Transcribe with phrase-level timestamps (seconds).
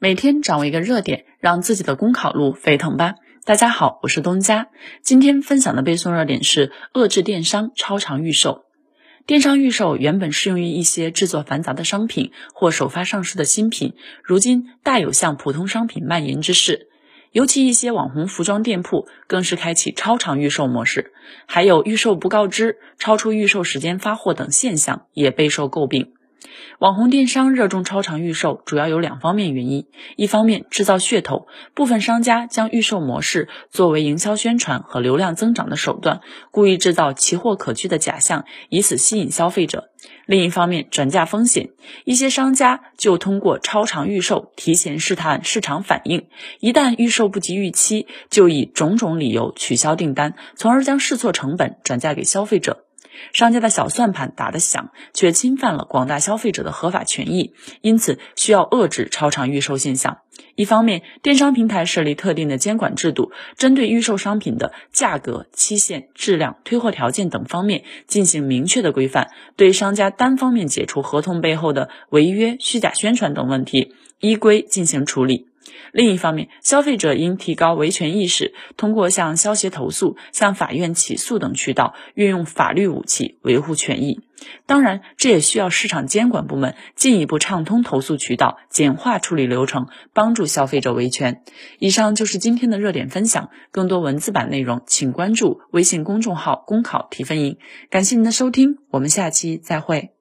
[0.00, 3.16] 每天掌握一个热点，让自己的公考路沸腾吧！
[3.44, 4.68] 大家好，我是东家。
[5.02, 8.62] 今天分享的背诵热点是遏制电商超长预售。
[9.26, 16.86] 电商预售原本适用于一些制作繁杂的商品或首发上市的新品，如今大有向普通商品蔓延之势。
[17.32, 21.12] 尤其一些网红服装店铺更是开启超长预售模式，
[21.46, 26.12] 还有预售不告知、超出预售时间发货等现象，也备受诟病。
[26.78, 29.86] 网红电商热衷超长预售，主要有两方面原因：
[30.16, 36.20] 一方面制造噱头，部分商家将预售模式作为营销宣传和流量增长的手段，
[36.52, 39.88] 故意制造奇货可居的假象，以此吸引消费者；
[40.24, 41.70] 另一方面转嫁风险，
[42.04, 46.28] 一些商家就通过超长预售提前试探市场反应，
[46.60, 52.84] 一旦预售不及预期，就以种种理由取消订单，从而将试错成本转嫁给消费者。
[53.32, 60.18] 商家的小算盘打得响，却侵犯了广大消费者的合法权益，因此需要遏制超长预售现象。
[60.54, 75.46] 一方面，电商平台设立特定的监管制度，针对预售商品的价格、期限、质量、退货条件等方面进行明确的规范，对商家单方面解除合同背后的违约、虚假宣传等问题，依规进行处理。
[75.92, 84.20] 另一方面，消费者应提高维权意识，通过向消协投诉、向法院起诉等渠道，运用法律武器维护权益。
[84.66, 91.42] 当然，这也需要市场监管部门进一步畅通投诉渠道，简化处理流程，帮助消费者维权。
[91.78, 97.58] 以上就是今天的热点分享，更多文字版内容，请关注微信公众号“公考提分营”。
[97.90, 100.17] 感谢您的收听，我们下期再会。